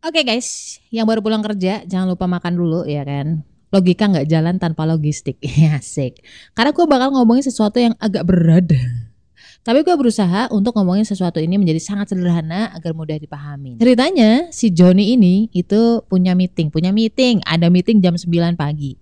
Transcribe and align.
Oke 0.00 0.24
guys, 0.24 0.80
yang 0.88 1.04
baru 1.04 1.20
pulang 1.20 1.44
kerja 1.44 1.84
jangan 1.84 2.16
lupa 2.16 2.24
makan 2.24 2.56
dulu 2.56 2.88
ya 2.88 3.04
kan. 3.04 3.44
Logika 3.68 4.08
nggak 4.08 4.32
jalan 4.32 4.56
tanpa 4.56 4.88
logistik, 4.88 5.36
ya 5.60 5.76
asik. 5.76 6.24
Karena 6.56 6.72
gue 6.72 6.86
bakal 6.88 7.12
ngomongin 7.12 7.44
sesuatu 7.44 7.76
yang 7.76 7.92
agak 8.00 8.24
berat. 8.24 8.72
Tapi 9.60 9.84
gue 9.84 9.92
berusaha 9.92 10.48
untuk 10.56 10.72
ngomongin 10.72 11.04
sesuatu 11.04 11.36
ini 11.36 11.60
menjadi 11.60 11.84
sangat 11.84 12.16
sederhana 12.16 12.72
agar 12.72 12.96
mudah 12.96 13.20
dipahami. 13.20 13.76
Ceritanya 13.76 14.48
si 14.48 14.72
Joni 14.72 15.20
ini 15.20 15.52
itu 15.52 16.00
punya 16.08 16.32
meeting, 16.32 16.72
punya 16.72 16.96
meeting, 16.96 17.44
ada 17.44 17.68
meeting 17.68 18.00
jam 18.00 18.16
9 18.16 18.56
pagi. 18.56 18.96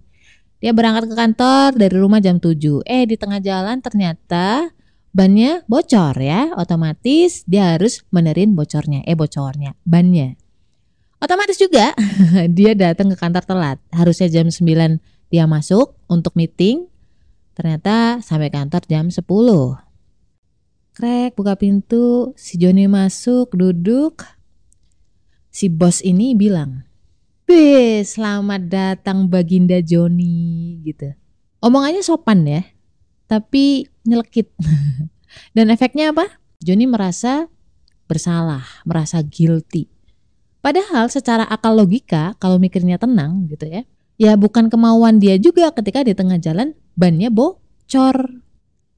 Dia 0.58 0.74
berangkat 0.74 1.06
ke 1.06 1.14
kantor 1.14 1.78
dari 1.78 1.94
rumah 1.94 2.18
jam 2.18 2.42
7. 2.42 2.58
Eh 2.82 3.06
di 3.06 3.14
tengah 3.14 3.38
jalan 3.38 3.78
ternyata 3.78 4.74
bannya 5.14 5.62
bocor 5.70 6.18
ya, 6.18 6.58
otomatis 6.58 7.46
dia 7.46 7.78
harus 7.78 8.02
menerin 8.10 8.58
bocornya, 8.58 9.06
eh 9.06 9.14
bocornya, 9.14 9.78
bannya. 9.86 10.47
Otomatis 11.18 11.58
juga 11.58 11.98
dia 12.56 12.72
datang 12.78 13.10
ke 13.10 13.16
kantor 13.18 13.42
telat. 13.42 13.78
Harusnya 13.90 14.30
jam 14.30 14.46
9 14.46 15.02
dia 15.28 15.44
masuk 15.50 15.98
untuk 16.06 16.38
meeting. 16.38 16.86
Ternyata 17.58 18.22
sampai 18.22 18.54
kantor 18.54 18.86
jam 18.86 19.10
10. 19.10 19.26
Krek 20.94 21.34
buka 21.34 21.54
pintu, 21.58 22.34
si 22.38 22.58
Joni 22.58 22.86
masuk, 22.86 23.54
duduk. 23.54 24.22
Si 25.50 25.66
bos 25.66 25.98
ini 26.06 26.38
bilang, 26.38 26.86
"Bis, 27.42 28.14
selamat 28.14 28.70
datang 28.70 29.26
Baginda 29.26 29.82
Joni." 29.82 30.82
gitu. 30.86 31.14
Omongannya 31.58 32.02
sopan 32.02 32.46
ya, 32.46 32.62
tapi 33.26 33.90
nyelekit. 34.06 34.54
Dan 35.54 35.74
efeknya 35.74 36.14
apa? 36.14 36.38
Joni 36.62 36.86
merasa 36.86 37.50
bersalah, 38.06 38.62
merasa 38.86 39.18
guilty. 39.22 39.97
Padahal 40.68 41.08
secara 41.08 41.48
akal 41.48 41.80
logika, 41.80 42.36
kalau 42.36 42.60
mikirnya 42.60 43.00
tenang 43.00 43.48
gitu 43.48 43.64
ya, 43.64 43.88
ya 44.20 44.36
bukan 44.36 44.68
kemauan 44.68 45.16
dia 45.16 45.40
juga 45.40 45.72
ketika 45.72 46.04
di 46.04 46.12
tengah 46.12 46.36
jalan 46.36 46.76
bannya 46.92 47.32
bocor. 47.32 48.44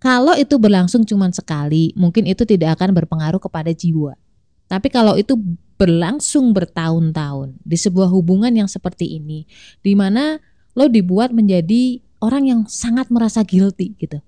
Kalau 0.03 0.35
itu 0.35 0.59
berlangsung 0.59 1.07
cuma 1.07 1.31
sekali, 1.31 1.95
mungkin 1.95 2.27
itu 2.27 2.43
tidak 2.43 2.75
akan 2.75 2.91
berpengaruh 2.91 3.39
kepada 3.39 3.71
jiwa. 3.71 4.19
Tapi 4.67 4.91
kalau 4.91 5.15
itu 5.15 5.39
berlangsung 5.79 6.51
bertahun-tahun 6.51 7.63
di 7.63 7.79
sebuah 7.79 8.11
hubungan 8.11 8.51
yang 8.51 8.67
seperti 8.67 9.23
ini, 9.23 9.47
di 9.79 9.95
mana 9.95 10.43
lo 10.75 10.91
dibuat 10.91 11.31
menjadi 11.31 12.03
orang 12.19 12.51
yang 12.51 12.61
sangat 12.67 13.15
merasa 13.15 13.47
guilty 13.47 13.95
gitu, 13.95 14.19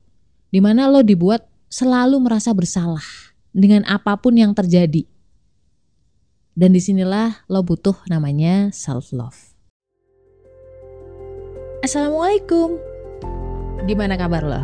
di 0.54 0.62
mana 0.62 0.86
lo 0.86 1.02
dibuat 1.02 1.42
selalu 1.66 2.22
merasa 2.22 2.54
bersalah 2.54 3.02
dengan 3.50 3.82
apa 3.90 4.14
pun 4.14 4.38
yang 4.38 4.54
terjadi. 4.54 5.10
Dan 6.52 6.76
di 6.76 6.80
sinilah 6.84 7.48
lo 7.48 7.64
butuh 7.64 7.96
namanya 8.12 8.68
self 8.76 9.08
love. 9.16 9.56
Assalamualaikum. 11.80 12.76
Gimana 13.88 14.20
kabar 14.20 14.44
lo? 14.44 14.62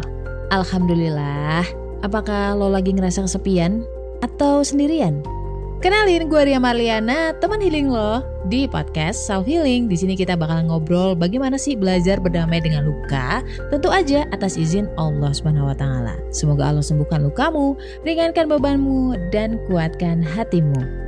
Alhamdulillah. 0.53 1.65
Apakah 2.05 2.55
lo 2.55 2.71
lagi 2.71 2.95
ngerasa 2.95 3.25
kesepian 3.25 3.83
atau 4.21 4.63
sendirian? 4.63 5.25
Kenalin 5.79 6.27
gue 6.27 6.43
Ria 6.43 6.59
Marliana, 6.59 7.31
teman 7.39 7.63
healing 7.63 7.87
lo 7.87 8.19
di 8.51 8.67
podcast 8.67 9.31
Self 9.31 9.47
Healing. 9.47 9.87
Di 9.87 9.95
sini 9.95 10.19
kita 10.19 10.35
bakal 10.35 10.67
ngobrol 10.67 11.15
bagaimana 11.15 11.55
sih 11.55 11.79
belajar 11.79 12.19
berdamai 12.19 12.59
dengan 12.59 12.85
luka, 12.85 13.47
tentu 13.71 13.87
aja 13.87 14.27
atas 14.35 14.59
izin 14.59 14.91
Allah 14.99 15.31
Subhanahu 15.31 15.71
wa 15.71 15.77
taala. 15.79 16.19
Semoga 16.35 16.69
Allah 16.69 16.83
sembuhkan 16.83 17.23
lukamu, 17.23 17.79
ringankan 18.03 18.51
bebanmu 18.51 19.31
dan 19.31 19.63
kuatkan 19.71 20.19
hatimu. 20.19 21.08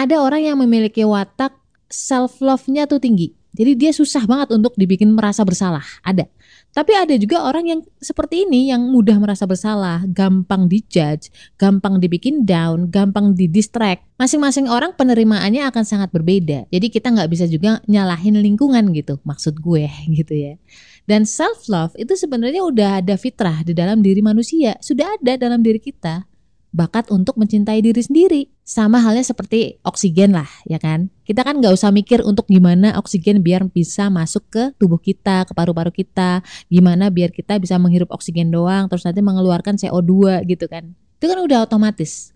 Ada 0.00 0.16
orang 0.16 0.40
yang 0.40 0.56
memiliki 0.56 1.04
watak 1.04 1.52
self 1.92 2.40
love-nya 2.40 2.88
tuh 2.88 3.04
tinggi. 3.04 3.36
Jadi 3.52 3.76
dia 3.76 3.92
susah 3.92 4.24
banget 4.24 4.56
untuk 4.56 4.72
dibikin 4.80 5.12
merasa 5.12 5.44
bersalah. 5.44 5.84
Ada. 6.00 6.24
Tapi 6.72 6.92
ada 6.96 7.12
juga 7.20 7.44
orang 7.44 7.68
yang 7.68 7.80
seperti 8.00 8.48
ini 8.48 8.72
yang 8.72 8.80
mudah 8.88 9.20
merasa 9.20 9.44
bersalah, 9.44 10.06
gampang 10.08 10.70
dijudge, 10.70 11.28
gampang 11.60 12.00
dibikin 12.00 12.48
down, 12.48 12.88
gampang 12.88 13.36
didistract. 13.36 14.08
Masing-masing 14.16 14.72
orang 14.72 14.96
penerimaannya 14.96 15.68
akan 15.68 15.84
sangat 15.84 16.14
berbeda. 16.14 16.64
Jadi 16.72 16.86
kita 16.88 17.12
nggak 17.12 17.28
bisa 17.28 17.44
juga 17.44 17.84
nyalahin 17.90 18.40
lingkungan 18.40 18.96
gitu, 18.96 19.20
maksud 19.28 19.60
gue 19.60 19.84
gitu 20.16 20.32
ya. 20.32 20.56
Dan 21.04 21.28
self 21.28 21.68
love 21.68 21.92
itu 22.00 22.16
sebenarnya 22.16 22.64
udah 22.64 22.90
ada 23.04 23.18
fitrah 23.20 23.66
di 23.66 23.76
dalam 23.76 24.00
diri 24.00 24.24
manusia, 24.24 24.78
sudah 24.80 25.20
ada 25.20 25.36
dalam 25.36 25.60
diri 25.60 25.82
kita 25.82 26.29
bakat 26.70 27.10
untuk 27.10 27.34
mencintai 27.34 27.82
diri 27.82 28.02
sendiri. 28.02 28.42
Sama 28.62 29.02
halnya 29.02 29.26
seperti 29.26 29.82
oksigen 29.82 30.30
lah, 30.30 30.46
ya 30.62 30.78
kan? 30.78 31.10
Kita 31.26 31.42
kan 31.42 31.58
nggak 31.58 31.74
usah 31.74 31.90
mikir 31.90 32.22
untuk 32.22 32.46
gimana 32.46 32.94
oksigen 32.94 33.42
biar 33.42 33.66
bisa 33.66 34.06
masuk 34.06 34.46
ke 34.46 34.62
tubuh 34.78 35.02
kita, 35.02 35.42
ke 35.46 35.52
paru-paru 35.52 35.90
kita, 35.90 36.46
gimana 36.70 37.10
biar 37.10 37.34
kita 37.34 37.58
bisa 37.58 37.74
menghirup 37.82 38.14
oksigen 38.14 38.54
doang, 38.54 38.86
terus 38.86 39.02
nanti 39.02 39.18
mengeluarkan 39.18 39.74
CO2 39.74 40.46
gitu 40.46 40.70
kan. 40.70 40.94
Itu 41.18 41.26
kan 41.26 41.38
udah 41.42 41.66
otomatis. 41.66 42.30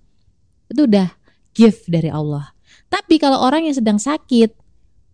Itu 0.66 0.90
udah 0.90 1.14
gift 1.54 1.86
dari 1.86 2.10
Allah. 2.10 2.50
Tapi 2.90 3.22
kalau 3.22 3.38
orang 3.38 3.70
yang 3.70 3.76
sedang 3.78 4.02
sakit, 4.02 4.50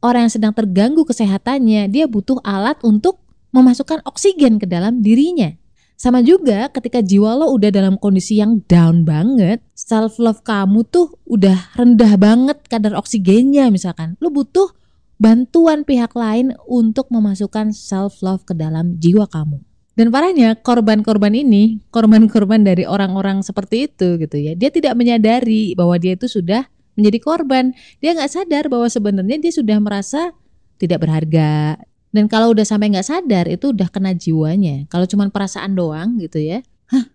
orang 0.01 0.29
yang 0.29 0.33
sedang 0.33 0.53
terganggu 0.57 1.05
kesehatannya, 1.05 1.93
dia 1.93 2.09
butuh 2.09 2.41
alat 2.41 2.81
untuk 2.81 3.21
memasukkan 3.53 4.01
oksigen 4.09 4.57
ke 4.57 4.65
dalam 4.65 5.05
dirinya. 5.05 5.53
Sama 6.01 6.25
juga 6.25 6.73
ketika 6.73 7.05
jiwa 7.05 7.37
lo 7.37 7.53
udah 7.53 7.69
dalam 7.69 8.01
kondisi 8.01 8.41
yang 8.41 8.65
down 8.65 9.05
banget, 9.05 9.61
self 9.77 10.17
love 10.17 10.41
kamu 10.41 10.81
tuh 10.89 11.13
udah 11.29 11.77
rendah 11.77 12.17
banget 12.17 12.57
kadar 12.73 12.97
oksigennya 12.97 13.69
misalkan. 13.69 14.17
Lo 14.17 14.33
butuh 14.33 14.73
bantuan 15.21 15.85
pihak 15.85 16.17
lain 16.17 16.57
untuk 16.65 17.13
memasukkan 17.13 17.77
self 17.77 18.25
love 18.25 18.49
ke 18.49 18.57
dalam 18.57 18.97
jiwa 18.97 19.29
kamu. 19.29 19.61
Dan 19.93 20.09
parahnya 20.09 20.57
korban-korban 20.57 21.37
ini, 21.37 21.85
korban-korban 21.93 22.65
dari 22.65 22.89
orang-orang 22.89 23.45
seperti 23.45 23.93
itu 23.93 24.17
gitu 24.17 24.41
ya. 24.41 24.57
Dia 24.57 24.73
tidak 24.73 24.97
menyadari 24.97 25.77
bahwa 25.77 26.01
dia 26.01 26.17
itu 26.17 26.33
sudah 26.33 26.65
menjadi 26.97 27.21
korban. 27.21 27.77
Dia 28.01 28.17
nggak 28.17 28.33
sadar 28.33 28.73
bahwa 28.73 28.89
sebenarnya 28.89 29.37
dia 29.37 29.53
sudah 29.53 29.77
merasa 29.77 30.33
tidak 30.81 31.05
berharga, 31.05 31.77
dan 32.11 32.27
kalau 32.27 32.51
udah 32.51 32.67
sampai 32.67 32.91
nggak 32.91 33.07
sadar 33.07 33.47
itu 33.47 33.71
udah 33.71 33.87
kena 33.87 34.11
jiwanya. 34.19 34.87
Kalau 34.91 35.07
cuma 35.07 35.31
perasaan 35.31 35.79
doang 35.79 36.19
gitu 36.19 36.43
ya, 36.43 36.59
hah 36.91 37.07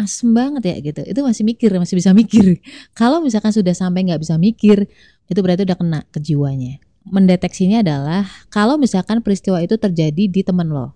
asem 0.00 0.32
banget 0.32 0.72
ya 0.72 0.76
gitu. 0.80 1.00
Itu 1.04 1.20
masih 1.20 1.44
mikir, 1.44 1.68
masih 1.76 2.00
bisa 2.00 2.16
mikir. 2.16 2.64
Kalau 2.98 3.20
misalkan 3.20 3.52
sudah 3.52 3.76
sampai 3.76 4.08
nggak 4.08 4.24
bisa 4.24 4.40
mikir, 4.40 4.88
itu 5.28 5.38
berarti 5.44 5.68
udah 5.68 5.76
kena 5.76 6.00
ke 6.08 6.18
jiwanya. 6.18 6.80
Mendeteksinya 7.02 7.82
adalah 7.82 8.22
kalau 8.46 8.78
misalkan 8.78 9.26
peristiwa 9.26 9.58
itu 9.58 9.74
terjadi 9.74 10.30
di 10.30 10.40
temen 10.46 10.70
lo, 10.70 10.94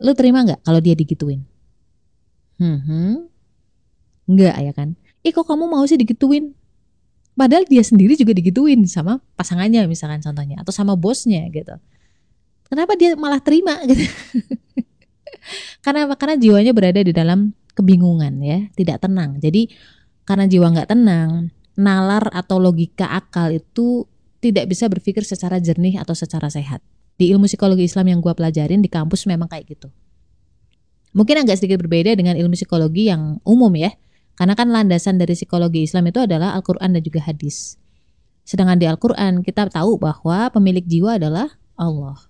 lo 0.00 0.16
terima 0.16 0.40
nggak 0.40 0.64
kalau 0.64 0.80
dia 0.80 0.96
digituin? 0.96 1.44
Hmm, 2.56 2.80
hmm. 2.80 3.14
nggak 4.32 4.54
ya 4.64 4.72
kan? 4.72 4.96
Ih 5.20 5.36
kok 5.36 5.44
kamu 5.44 5.68
mau 5.68 5.84
sih 5.84 6.00
digituin? 6.00 6.56
Padahal 7.36 7.68
dia 7.68 7.84
sendiri 7.84 8.16
juga 8.16 8.32
digituin 8.32 8.80
sama 8.88 9.20
pasangannya 9.36 9.84
misalkan 9.84 10.24
contohnya 10.24 10.64
atau 10.64 10.72
sama 10.72 10.96
bosnya 10.96 11.44
gitu 11.52 11.76
Kenapa 12.66 12.98
dia 12.98 13.14
malah 13.14 13.38
terima 13.38 13.78
gitu? 13.86 14.02
karena? 15.84 16.10
Karena 16.18 16.34
jiwanya 16.34 16.72
berada 16.74 17.00
di 17.02 17.14
dalam 17.14 17.54
kebingungan 17.78 18.42
ya, 18.42 18.66
tidak 18.74 19.06
tenang. 19.06 19.38
Jadi 19.38 19.70
karena 20.26 20.50
jiwa 20.50 20.74
nggak 20.74 20.90
tenang, 20.90 21.54
nalar 21.78 22.26
atau 22.34 22.58
logika 22.58 23.06
akal 23.06 23.54
itu 23.54 24.08
tidak 24.42 24.66
bisa 24.66 24.90
berpikir 24.90 25.22
secara 25.22 25.62
jernih 25.62 26.02
atau 26.02 26.16
secara 26.16 26.50
sehat. 26.50 26.82
Di 27.16 27.30
ilmu 27.32 27.48
psikologi 27.48 27.86
Islam 27.86 28.12
yang 28.12 28.20
gue 28.20 28.34
pelajarin 28.34 28.82
di 28.82 28.90
kampus 28.90 29.24
memang 29.24 29.48
kayak 29.48 29.78
gitu. 29.78 29.88
Mungkin 31.16 31.46
agak 31.46 31.56
sedikit 31.62 31.80
berbeda 31.80 32.12
dengan 32.12 32.36
ilmu 32.36 32.52
psikologi 32.52 33.08
yang 33.08 33.40
umum 33.46 33.72
ya. 33.72 33.94
Karena 34.36 34.52
kan 34.52 34.68
landasan 34.68 35.16
dari 35.16 35.32
psikologi 35.32 35.88
Islam 35.88 36.12
itu 36.12 36.20
adalah 36.20 36.52
Al-Quran 36.52 36.92
dan 36.92 37.00
juga 37.00 37.24
hadis. 37.24 37.80
Sedangkan 38.44 38.76
di 38.76 38.84
Al-Quran 38.84 39.40
kita 39.40 39.72
tahu 39.72 39.96
bahwa 39.96 40.52
pemilik 40.52 40.84
jiwa 40.84 41.16
adalah 41.16 41.56
Allah 41.72 42.20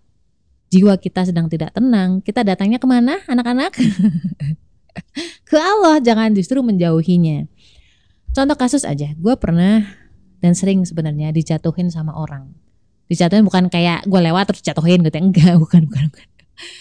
jiwa 0.70 0.98
kita 0.98 1.26
sedang 1.28 1.46
tidak 1.46 1.72
tenang, 1.72 2.20
kita 2.22 2.42
datangnya 2.42 2.82
ke 2.82 2.86
mana 2.88 3.22
anak-anak? 3.26 3.72
ke 5.48 5.56
Allah, 5.56 6.02
jangan 6.02 6.34
justru 6.34 6.58
menjauhinya. 6.62 7.46
Contoh 8.34 8.56
kasus 8.58 8.84
aja, 8.84 9.16
gue 9.16 9.34
pernah 9.40 9.86
dan 10.44 10.52
sering 10.52 10.84
sebenarnya 10.84 11.32
dijatuhin 11.32 11.88
sama 11.88 12.12
orang. 12.12 12.52
Dijatuhin 13.06 13.46
bukan 13.46 13.70
kayak 13.70 14.04
gue 14.04 14.20
lewat 14.20 14.52
terus 14.52 14.62
jatuhin 14.66 15.00
gitu, 15.06 15.16
enggak, 15.16 15.56
bukan, 15.62 15.86
bukan, 15.88 16.04
bukan. 16.12 16.26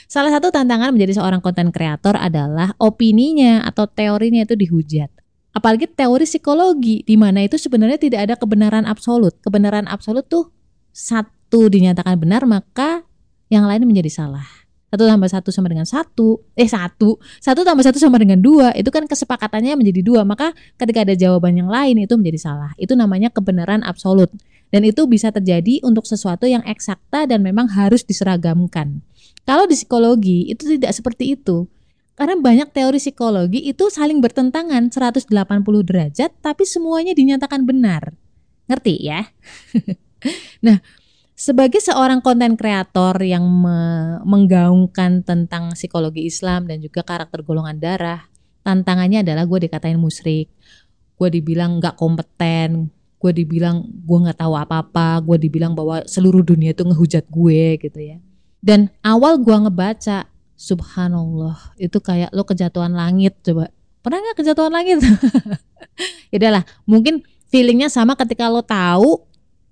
Salah 0.07 0.31
satu 0.31 0.51
tantangan 0.55 0.95
menjadi 0.95 1.19
seorang 1.19 1.43
konten 1.43 1.71
kreator 1.71 2.15
adalah 2.15 2.71
opininya 2.79 3.63
atau 3.67 3.87
teorinya 3.87 4.47
itu 4.47 4.55
dihujat. 4.55 5.11
Apalagi 5.55 5.87
teori 5.87 6.27
psikologi, 6.27 7.03
di 7.07 7.15
mana 7.15 7.43
itu 7.43 7.55
sebenarnya 7.55 7.95
tidak 7.95 8.19
ada 8.27 8.35
kebenaran 8.35 8.83
absolut. 8.83 9.35
Kebenaran 9.39 9.87
absolut 9.87 10.27
tuh 10.27 10.51
satu 10.91 11.71
dinyatakan 11.71 12.19
benar, 12.19 12.43
maka 12.43 13.04
yang 13.49 13.65
lain 13.69 13.85
menjadi 13.85 14.11
salah. 14.11 14.45
Satu 14.95 15.11
tambah 15.11 15.27
satu 15.27 15.49
sama 15.51 15.67
dengan 15.67 15.83
satu, 15.83 16.39
eh 16.55 16.69
satu, 16.71 17.19
satu 17.43 17.67
tambah 17.67 17.83
satu 17.83 17.99
sama 17.99 18.15
dengan 18.15 18.39
dua, 18.39 18.71
itu 18.79 18.87
kan 18.93 19.03
kesepakatannya 19.09 19.75
menjadi 19.75 20.01
dua. 20.05 20.21
Maka 20.23 20.55
ketika 20.79 21.03
ada 21.03 21.19
jawaban 21.19 21.59
yang 21.59 21.67
lain 21.67 21.99
itu 21.99 22.15
menjadi 22.15 22.39
salah. 22.39 22.71
Itu 22.79 22.95
namanya 22.95 23.27
kebenaran 23.27 23.83
absolut. 23.83 24.31
Dan 24.71 24.87
itu 24.87 25.03
bisa 25.03 25.35
terjadi 25.35 25.83
untuk 25.83 26.07
sesuatu 26.07 26.47
yang 26.47 26.63
eksakta 26.63 27.27
dan 27.27 27.43
memang 27.43 27.67
harus 27.75 28.07
diseragamkan. 28.07 29.03
Kalau 29.43 29.67
di 29.67 29.75
psikologi 29.77 30.47
itu 30.47 30.63
tidak 30.79 30.95
seperti 30.95 31.37
itu. 31.37 31.67
Karena 32.15 32.39
banyak 32.39 32.71
teori 32.71 32.95
psikologi 32.95 33.67
itu 33.67 33.91
saling 33.91 34.23
bertentangan 34.23 34.87
180 34.87 35.27
derajat 35.83 36.31
tapi 36.39 36.63
semuanya 36.63 37.11
dinyatakan 37.11 37.67
benar. 37.67 38.15
Ngerti 38.71 38.95
ya? 39.03 39.27
nah, 40.65 40.79
sebagai 41.35 41.83
seorang 41.83 42.23
konten 42.23 42.55
kreator 42.55 43.19
yang 43.19 43.43
me 43.43 43.77
menggaungkan 44.23 45.21
tentang 45.21 45.75
psikologi 45.75 46.23
Islam 46.25 46.65
dan 46.65 46.79
juga 46.79 47.03
karakter 47.03 47.43
golongan 47.43 47.77
darah, 47.77 48.23
tantangannya 48.63 49.21
adalah 49.21 49.43
gue 49.43 49.67
dikatain 49.67 49.99
musrik, 49.99 50.47
gue 51.19 51.29
dibilang 51.29 51.83
nggak 51.83 51.99
kompeten, 51.99 52.89
gue 53.19 53.31
dibilang 53.35 53.83
gue 53.83 54.17
nggak 54.25 54.39
tahu 54.39 54.55
apa-apa, 54.55 55.19
gue 55.21 55.37
dibilang 55.45 55.75
bahwa 55.75 56.07
seluruh 56.07 56.41
dunia 56.41 56.71
itu 56.71 56.87
ngehujat 56.87 57.27
gue 57.27 57.77
gitu 57.83 57.99
ya. 57.99 58.17
Dan 58.63 58.89
awal 59.05 59.37
gue 59.43 59.53
ngebaca 59.53 60.25
subhanallah 60.55 61.75
itu 61.75 61.99
kayak 61.99 62.31
lo 62.31 62.47
kejatuhan 62.47 62.95
langit 62.95 63.35
coba. 63.43 63.69
Pernah 64.01 64.23
nggak 64.23 64.37
kejatuhan 64.39 64.73
langit? 64.73 65.03
Ya 66.27 66.41
udahlah 66.41 66.67
mungkin 66.83 67.23
feelingnya 67.47 67.87
sama 67.87 68.19
ketika 68.19 68.51
lo 68.51 68.59
tahu 68.59 69.23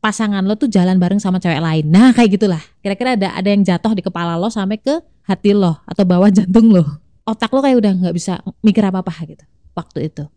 pasangan 0.03 0.43
lo 0.43 0.59
tuh 0.59 0.67
jalan 0.67 0.99
bareng 0.99 1.23
sama 1.23 1.39
cewek 1.39 1.63
lain 1.63 1.87
nah 1.87 2.11
kayak 2.11 2.35
gitulah 2.35 2.59
kira-kira 2.83 3.15
ada 3.15 3.31
ada 3.31 3.47
yang 3.47 3.63
jatuh 3.63 3.95
di 3.95 4.03
kepala 4.03 4.35
lo 4.35 4.51
sampai 4.51 4.75
ke 4.75 4.99
hati 5.23 5.55
lo 5.55 5.79
atau 5.87 6.03
bawah 6.03 6.27
jantung 6.35 6.75
lo 6.75 6.83
otak 7.23 7.47
lo 7.55 7.63
kayak 7.63 7.79
udah 7.79 7.91
nggak 8.03 8.15
bisa 8.19 8.43
mikir 8.59 8.83
apa 8.83 8.99
apa 8.99 9.15
gitu 9.23 9.47
waktu 9.71 10.11
itu 10.11 10.27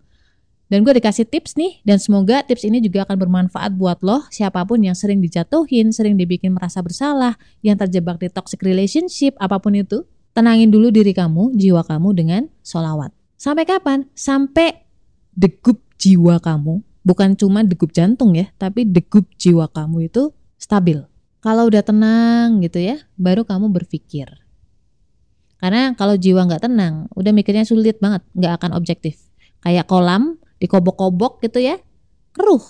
dan 0.67 0.83
gue 0.83 0.99
dikasih 0.99 1.31
tips 1.31 1.55
nih, 1.55 1.79
dan 1.87 2.03
semoga 2.03 2.43
tips 2.43 2.67
ini 2.67 2.83
juga 2.83 3.07
akan 3.07 3.15
bermanfaat 3.23 3.79
buat 3.79 4.03
lo, 4.03 4.27
siapa 4.35 4.67
pun 4.67 4.83
yang 4.83 4.99
sering 4.99 5.23
dijatuhin, 5.23 5.95
sering 5.95 6.19
dibikin 6.19 6.51
merasa 6.51 6.83
bersalah, 6.83 7.39
yang 7.63 7.79
terjebak 7.79 8.19
di 8.19 8.27
toxic 8.27 8.59
relationship, 8.67 9.39
apa 9.39 9.63
pun 9.63 9.79
itu. 9.79 10.03
Tenangin 10.35 10.69
dulu 10.69 10.91
diri 10.91 11.15
kamu, 11.15 11.55
jiwa 11.55 11.87
kamu 11.87 12.09
dengan 12.19 12.43
solawat. 12.67 13.15
Sampai 13.39 13.63
kapan? 13.63 14.11
Sampai 14.19 14.91
degup 15.39 15.87
jiwa 16.03 16.43
kamu, 16.43 16.83
bukan 17.07 17.39
cuma 17.39 17.63
degup 17.63 17.95
jantung 17.95 18.35
ya, 18.35 18.51
tapi 18.59 18.83
degup 18.83 19.31
jiwa 19.39 19.71
kamu 19.71 20.11
itu 20.11 20.35
stabil. 20.59 21.07
Kalau 21.39 21.71
udah 21.71 21.87
tenang 21.87 22.59
gitu 22.67 22.83
ya, 22.83 22.99
baru 23.15 23.47
kamu 23.47 23.71
berpikir. 23.71 24.27
Karena 25.63 25.95
kalau 25.95 26.19
jiwa 26.19 26.43
nggak 26.43 26.67
tenang, 26.67 27.07
udah 27.15 27.31
mikirnya 27.31 27.63
sulit 27.63 28.03
banget, 28.03 28.27
nggak 28.35 28.59
akan 28.59 28.75
objektif. 28.75 29.23
Kayak 29.63 29.87
kolam, 29.87 30.43
dikobok-kobok 30.59 31.39
gitu 31.47 31.63
ya, 31.63 31.79
keruh. 32.35 32.63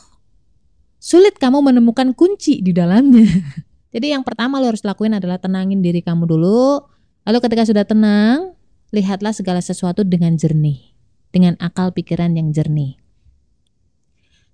Sulit 1.01 1.41
kamu 1.41 1.65
menemukan 1.73 2.13
kunci 2.13 2.61
di 2.61 2.77
dalamnya. 2.77 3.25
Jadi 3.97 4.13
yang 4.13 4.21
pertama 4.21 4.61
lo 4.61 4.69
harus 4.69 4.85
lakuin 4.85 5.17
adalah 5.17 5.41
tenangin 5.41 5.81
diri 5.81 6.05
kamu 6.05 6.29
dulu, 6.29 6.85
Lalu 7.27 7.43
ketika 7.43 7.67
sudah 7.67 7.83
tenang, 7.83 8.55
lihatlah 8.95 9.35
segala 9.35 9.59
sesuatu 9.59 10.07
dengan 10.07 10.39
jernih, 10.39 10.95
dengan 11.35 11.59
akal 11.59 11.91
pikiran 11.91 12.39
yang 12.39 12.55
jernih. 12.55 13.03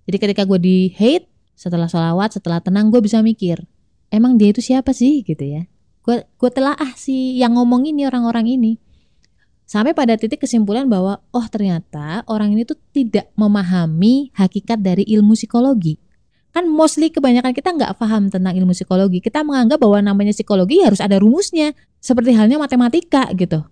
Jadi 0.09 0.17
ketika 0.19 0.43
gue 0.43 0.59
di 0.59 0.77
hate, 0.93 1.27
setelah 1.55 1.87
sholawat, 1.87 2.35
setelah 2.35 2.59
tenang, 2.59 2.91
gue 2.91 2.99
bisa 2.99 3.23
mikir, 3.23 3.63
emang 4.11 4.35
dia 4.35 4.51
itu 4.51 4.59
siapa 4.59 4.91
sih 4.91 5.23
gitu 5.23 5.43
ya? 5.43 5.63
Gue 6.03 6.27
gue 6.27 6.49
telah 6.51 6.75
ah 6.75 6.91
si 6.99 7.39
yang 7.39 7.55
ngomong 7.55 7.87
ini 7.87 8.03
orang-orang 8.03 8.47
ini. 8.51 8.75
Sampai 9.63 9.95
pada 9.95 10.19
titik 10.19 10.43
kesimpulan 10.43 10.91
bahwa 10.91 11.23
oh 11.31 11.47
ternyata 11.47 12.27
orang 12.27 12.51
ini 12.51 12.67
tuh 12.67 12.75
tidak 12.91 13.31
memahami 13.39 14.29
hakikat 14.35 14.83
dari 14.83 15.07
ilmu 15.07 15.39
psikologi 15.39 16.03
kan 16.53 16.69
mostly 16.69 17.09
kebanyakan 17.09 17.49
kita 17.51 17.73
nggak 17.73 17.97
paham 17.97 18.29
tentang 18.29 18.53
ilmu 18.53 18.77
psikologi. 18.77 19.19
Kita 19.19 19.41
menganggap 19.41 19.81
bahwa 19.81 19.99
namanya 20.05 20.31
psikologi 20.31 20.85
harus 20.85 21.01
ada 21.01 21.17
rumusnya, 21.17 21.73
seperti 21.97 22.37
halnya 22.37 22.61
matematika 22.61 23.25
gitu. 23.33 23.65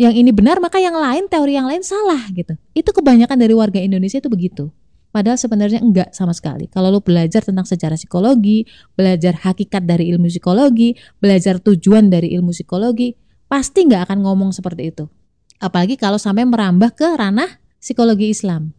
Yang 0.00 0.24
ini 0.24 0.30
benar 0.32 0.56
maka 0.56 0.80
yang 0.80 0.96
lain 0.96 1.28
teori 1.28 1.52
yang 1.52 1.68
lain 1.68 1.84
salah 1.84 2.24
gitu. 2.32 2.56
Itu 2.72 2.96
kebanyakan 2.96 3.36
dari 3.36 3.52
warga 3.52 3.78
Indonesia 3.84 4.16
itu 4.16 4.32
begitu. 4.32 4.72
Padahal 5.12 5.36
sebenarnya 5.36 5.84
enggak 5.84 6.16
sama 6.16 6.32
sekali. 6.32 6.72
Kalau 6.72 6.88
lo 6.88 7.04
belajar 7.04 7.44
tentang 7.44 7.68
sejarah 7.68 8.00
psikologi, 8.00 8.64
belajar 8.96 9.36
hakikat 9.44 9.84
dari 9.84 10.08
ilmu 10.08 10.32
psikologi, 10.32 10.96
belajar 11.20 11.60
tujuan 11.60 12.08
dari 12.08 12.32
ilmu 12.32 12.56
psikologi, 12.56 13.12
pasti 13.44 13.84
nggak 13.84 14.08
akan 14.08 14.24
ngomong 14.24 14.56
seperti 14.56 14.88
itu. 14.88 15.04
Apalagi 15.60 16.00
kalau 16.00 16.16
sampai 16.16 16.48
merambah 16.48 16.96
ke 16.96 17.04
ranah 17.04 17.60
psikologi 17.76 18.32
Islam. 18.32 18.72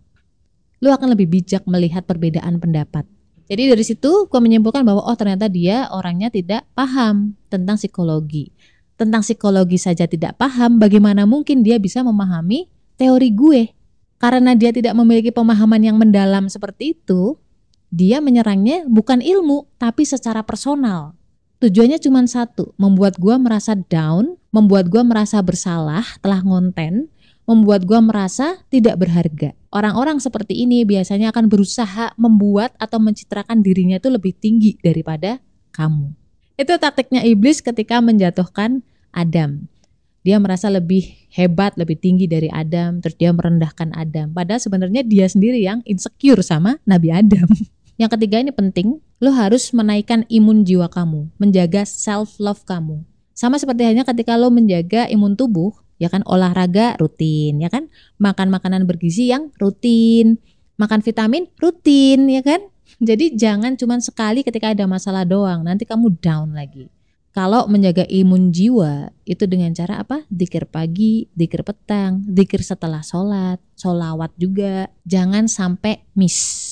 Lo 0.82 0.90
akan 0.90 1.14
lebih 1.14 1.30
bijak 1.30 1.70
melihat 1.70 2.04
perbedaan 2.10 2.58
pendapat. 2.58 3.06
Jadi 3.46 3.70
dari 3.70 3.86
situ 3.86 4.26
gue 4.26 4.40
menyimpulkan 4.42 4.82
bahwa 4.82 5.06
oh 5.06 5.14
ternyata 5.14 5.46
dia 5.46 5.86
orangnya 5.94 6.34
tidak 6.34 6.66
paham 6.74 7.38
tentang 7.54 7.78
psikologi. 7.78 8.50
Tentang 8.98 9.22
psikologi 9.22 9.78
saja 9.78 10.10
tidak 10.10 10.40
paham, 10.42 10.82
bagaimana 10.82 11.30
mungkin 11.30 11.62
dia 11.62 11.78
bisa 11.78 12.02
memahami 12.02 12.72
teori 12.98 13.30
gue? 13.30 13.62
Karena 14.22 14.56
dia 14.56 14.72
tidak 14.72 14.96
memiliki 14.96 15.34
pemahaman 15.34 15.82
yang 15.84 15.98
mendalam 16.00 16.48
seperti 16.48 16.96
itu, 16.98 17.38
dia 17.94 18.18
menyerangnya 18.18 18.90
bukan 18.90 19.22
ilmu, 19.22 19.70
tapi 19.78 20.02
secara 20.08 20.42
personal. 20.42 21.14
Tujuannya 21.64 22.02
cuma 22.02 22.26
satu, 22.28 22.76
membuat 22.76 23.16
gue 23.22 23.36
merasa 23.40 23.78
down, 23.78 24.36
membuat 24.52 24.92
gue 24.92 25.00
merasa 25.00 25.40
bersalah 25.40 26.04
telah 26.20 26.44
ngonten, 26.44 27.08
membuat 27.48 27.88
gue 27.88 28.00
merasa 28.00 28.60
tidak 28.68 29.00
berharga. 29.00 29.56
Orang-orang 29.72 30.20
seperti 30.20 30.64
ini 30.64 30.84
biasanya 30.84 31.32
akan 31.32 31.48
berusaha 31.52 32.16
membuat 32.16 32.76
atau 32.80 33.00
mencitrakan 33.00 33.64
dirinya 33.64 34.00
itu 34.00 34.12
lebih 34.12 34.36
tinggi 34.36 34.76
daripada 34.80 35.40
kamu. 35.72 36.12
Itu 36.56 36.78
taktiknya 36.78 37.26
iblis 37.26 37.60
ketika 37.60 38.00
menjatuhkan 38.00 38.86
Adam. 39.10 39.68
Dia 40.24 40.40
merasa 40.40 40.72
lebih 40.72 41.04
hebat, 41.36 41.76
lebih 41.76 42.00
tinggi 42.00 42.32
dari 42.32 42.48
Adam, 42.48 43.04
terus 43.04 43.20
dia 43.20 43.36
merendahkan 43.36 43.92
Adam. 43.92 44.32
Padahal 44.32 44.64
sebenarnya 44.64 45.04
dia 45.04 45.28
sendiri 45.28 45.60
yang 45.60 45.84
insecure 45.84 46.40
sama 46.40 46.80
Nabi 46.88 47.12
Adam. 47.12 47.48
Yang 47.94 48.18
ketiga 48.18 48.42
ini 48.42 48.50
penting, 48.50 48.98
lo 49.22 49.30
harus 49.38 49.70
menaikkan 49.70 50.26
imun 50.26 50.66
jiwa 50.66 50.90
kamu, 50.90 51.30
menjaga 51.38 51.86
self 51.86 52.42
love 52.42 52.66
kamu. 52.66 53.06
Sama 53.38 53.62
seperti 53.62 53.86
hanya 53.86 54.02
ketika 54.02 54.34
lo 54.34 54.50
menjaga 54.50 55.06
imun 55.14 55.38
tubuh, 55.38 55.78
ya 56.02 56.12
kan 56.12 56.20
olahraga 56.28 57.00
rutin 57.00 57.64
ya 57.64 57.70
kan 57.72 57.88
makan 58.20 58.52
makanan 58.52 58.84
bergizi 58.84 59.32
yang 59.32 59.56
rutin 59.56 60.36
makan 60.76 61.00
vitamin 61.00 61.48
rutin 61.62 62.28
ya 62.28 62.42
kan 62.44 62.62
jadi 63.00 63.32
jangan 63.34 63.80
cuma 63.80 63.98
sekali 64.04 64.44
ketika 64.44 64.76
ada 64.76 64.84
masalah 64.84 65.24
doang 65.24 65.64
nanti 65.64 65.88
kamu 65.88 66.12
down 66.20 66.52
lagi 66.52 66.92
kalau 67.34 67.66
menjaga 67.66 68.06
imun 68.06 68.54
jiwa 68.54 69.10
itu 69.26 69.50
dengan 69.50 69.74
cara 69.74 70.06
apa? 70.06 70.22
Dikir 70.30 70.70
pagi, 70.70 71.26
dikir 71.34 71.66
petang, 71.66 72.22
dikir 72.30 72.62
setelah 72.62 73.02
sholat, 73.02 73.58
sholawat 73.74 74.30
juga. 74.38 74.86
Jangan 75.10 75.50
sampai 75.50 76.06
miss. 76.14 76.70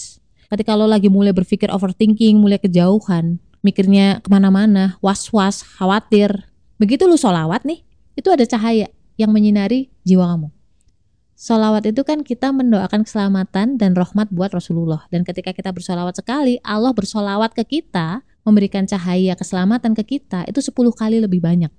Ketika 0.53 0.77
lo 0.77 0.85
lagi 0.85 1.09
mulai 1.09 1.33
berpikir 1.33 1.73
overthinking, 1.73 2.37
mulai 2.37 2.61
kejauhan, 2.61 3.41
mikirnya 3.65 4.21
ke 4.21 4.29
mana-mana, 4.29 5.01
was-was, 5.01 5.65
khawatir. 5.65 6.29
Begitu 6.77 7.09
lo 7.09 7.17
sholawat 7.17 7.65
nih, 7.65 7.81
itu 8.13 8.29
ada 8.29 8.45
cahaya 8.45 8.85
yang 9.17 9.33
menyinari 9.33 9.89
jiwa 10.05 10.29
kamu. 10.29 10.53
Solawat 11.41 11.89
itu 11.89 12.05
kan 12.05 12.21
kita 12.21 12.53
mendoakan 12.53 13.01
keselamatan 13.01 13.81
dan 13.81 13.97
rahmat 13.97 14.29
buat 14.29 14.53
Rasulullah. 14.53 15.09
Dan 15.09 15.25
ketika 15.25 15.49
kita 15.57 15.73
bersolawat 15.73 16.21
sekali, 16.21 16.61
Allah 16.61 16.93
bersolawat 16.93 17.57
ke 17.57 17.65
kita, 17.65 18.21
memberikan 18.41 18.89
cahaya 18.89 19.38
keselamatan 19.38 19.93
ke 19.93 20.17
kita, 20.17 20.45
itu 20.50 20.60
10 20.60 20.93
kali 20.93 21.21
lebih 21.21 21.41
banyak. 21.41 21.69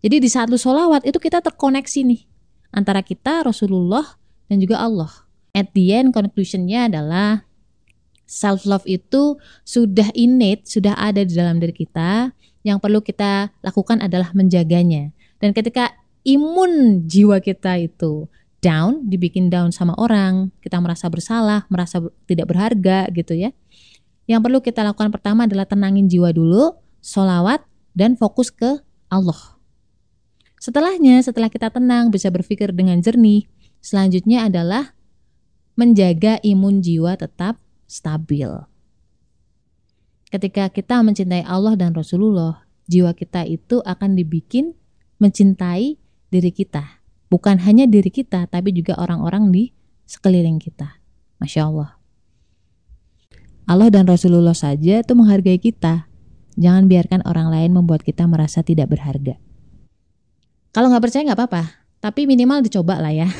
Jadi 0.00 0.16
di 0.16 0.28
saat 0.32 0.48
lu 0.48 0.56
solawat, 0.56 1.04
itu 1.04 1.20
kita 1.20 1.44
terkoneksi 1.44 2.00
nih. 2.08 2.22
Antara 2.72 3.04
kita, 3.04 3.44
Rasulullah, 3.44 4.16
dan 4.48 4.58
juga 4.58 4.80
Allah. 4.80 5.12
At 5.52 5.76
the 5.76 5.92
end, 5.92 6.16
conclusionnya 6.16 6.88
adalah 6.88 7.44
self-love 8.24 8.86
itu 8.86 9.36
sudah 9.66 10.08
innate, 10.14 10.70
sudah 10.70 10.94
ada 10.94 11.26
di 11.26 11.34
dalam 11.34 11.58
diri 11.58 11.74
kita. 11.74 12.32
Yang 12.62 12.78
perlu 12.80 13.00
kita 13.02 13.50
lakukan 13.64 14.00
adalah 14.00 14.32
menjaganya. 14.36 15.12
Dan 15.40 15.56
ketika 15.56 15.96
imun 16.24 17.04
jiwa 17.08 17.40
kita 17.40 17.80
itu 17.80 18.28
down, 18.60 19.08
dibikin 19.08 19.48
down 19.48 19.72
sama 19.72 19.96
orang, 19.96 20.52
kita 20.60 20.76
merasa 20.78 21.08
bersalah, 21.08 21.64
merasa 21.72 22.04
tidak 22.28 22.52
berharga 22.52 23.08
gitu 23.12 23.32
ya. 23.32 23.50
Yang 24.30 24.46
perlu 24.46 24.58
kita 24.62 24.86
lakukan 24.86 25.10
pertama 25.10 25.50
adalah 25.50 25.66
tenangin 25.66 26.06
jiwa 26.06 26.30
dulu, 26.30 26.78
solawat, 27.02 27.66
dan 27.98 28.14
fokus 28.14 28.54
ke 28.54 28.78
Allah. 29.10 29.58
Setelahnya, 30.62 31.18
setelah 31.18 31.50
kita 31.50 31.66
tenang, 31.74 32.14
bisa 32.14 32.30
berpikir 32.30 32.70
dengan 32.70 33.02
jernih, 33.02 33.50
selanjutnya 33.82 34.46
adalah 34.46 34.94
menjaga 35.74 36.38
imun 36.46 36.78
jiwa 36.78 37.18
tetap 37.18 37.58
stabil. 37.90 38.46
Ketika 40.30 40.70
kita 40.70 41.02
mencintai 41.02 41.42
Allah 41.42 41.74
dan 41.74 41.90
Rasulullah, 41.90 42.62
jiwa 42.86 43.10
kita 43.18 43.42
itu 43.50 43.82
akan 43.82 44.14
dibikin 44.14 44.78
mencintai 45.18 45.98
diri 46.30 46.52
kita. 46.54 47.02
Bukan 47.34 47.66
hanya 47.66 47.90
diri 47.90 48.14
kita, 48.14 48.46
tapi 48.46 48.70
juga 48.70 48.94
orang-orang 48.94 49.50
di 49.50 49.74
sekeliling 50.06 50.62
kita. 50.62 51.02
Masya 51.42 51.66
Allah. 51.66 51.99
Allah 53.70 53.86
dan 53.86 54.02
Rasulullah 54.10 54.58
saja 54.58 54.98
itu 54.98 55.12
menghargai 55.14 55.62
kita. 55.62 56.10
Jangan 56.58 56.90
biarkan 56.90 57.22
orang 57.22 57.54
lain 57.54 57.70
membuat 57.70 58.02
kita 58.02 58.26
merasa 58.26 58.66
tidak 58.66 58.90
berharga. 58.90 59.38
Kalau 60.74 60.90
nggak 60.90 61.06
percaya 61.06 61.22
nggak 61.30 61.38
apa-apa, 61.38 61.64
tapi 62.02 62.26
minimal 62.26 62.66
dicoba 62.66 62.98
lah 62.98 63.14
ya. 63.14 63.30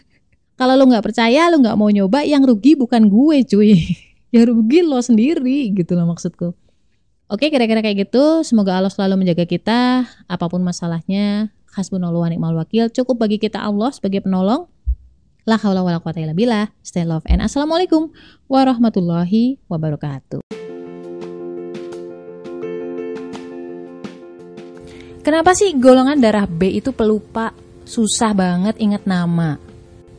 Kalau 0.60 0.76
lo 0.76 0.84
nggak 0.84 1.00
percaya, 1.00 1.48
lo 1.48 1.64
nggak 1.64 1.80
mau 1.80 1.88
nyoba, 1.88 2.28
yang 2.28 2.44
rugi 2.44 2.76
bukan 2.76 3.08
gue 3.08 3.40
cuy. 3.48 3.72
yang 4.36 4.52
rugi 4.52 4.84
lo 4.84 5.00
sendiri 5.00 5.72
gitu 5.72 5.96
loh 5.96 6.12
maksudku. 6.12 6.52
Oke, 7.32 7.48
kira-kira 7.48 7.80
kayak 7.80 8.04
gitu. 8.04 8.44
Semoga 8.44 8.76
Allah 8.76 8.92
selalu 8.92 9.24
menjaga 9.24 9.48
kita, 9.48 10.04
apa 10.28 10.44
pun 10.52 10.60
masalahnya. 10.60 11.56
Hasbunallahu 11.72 12.20
wa 12.20 12.28
ni'mal 12.28 12.52
wakil. 12.52 12.92
Cukup 12.92 13.16
bagi 13.16 13.40
kita 13.40 13.64
Allah 13.64 13.88
sebagai 13.96 14.20
penolong. 14.28 14.68
La 15.48 15.56
haula 15.56 15.80
wala 15.80 16.04
quwata 16.04 16.20
illa 16.20 16.36
billah. 16.36 16.68
Stay 16.84 17.08
love 17.08 17.24
and 17.24 17.40
assalamualaikum 17.40 18.12
warahmatullahi 18.44 19.56
wabarakatuh. 19.72 20.44
Kenapa 25.20 25.52
sih 25.52 25.76
golongan 25.76 26.16
darah 26.20 26.48
B 26.48 26.80
itu 26.80 26.92
pelupa? 26.92 27.52
Susah 27.84 28.32
banget 28.32 28.76
ingat 28.80 29.04
nama. 29.04 29.60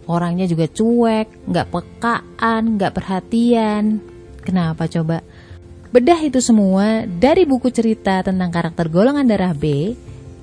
Orangnya 0.10 0.50
juga 0.50 0.66
cuek, 0.70 1.50
nggak 1.50 1.70
pekaan, 1.70 2.78
nggak 2.78 2.94
perhatian. 2.94 4.02
Kenapa 4.42 4.90
coba? 4.90 5.22
Bedah 5.92 6.22
itu 6.24 6.40
semua 6.42 7.06
dari 7.06 7.46
buku 7.46 7.70
cerita 7.70 8.24
tentang 8.26 8.50
karakter 8.50 8.90
golongan 8.90 9.28
darah 9.28 9.54
B 9.54 9.94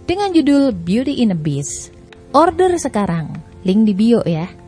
dengan 0.07 0.31
judul 0.31 0.71
Beauty 0.75 1.23
in 1.23 1.35
a 1.35 1.39
Beast. 1.39 1.91
Order 2.37 2.77
sekarang, 2.77 3.33
link 3.65 3.89
di 3.89 3.95
bio 3.97 4.21
ya. 4.27 4.68